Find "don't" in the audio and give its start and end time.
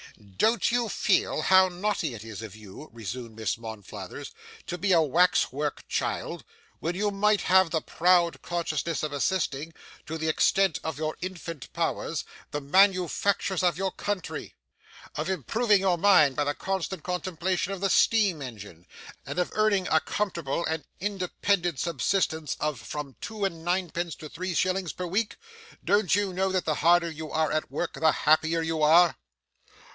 0.19-0.71, 25.85-26.15